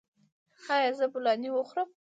[0.73, 1.89] ایا زه بولاني وخورم؟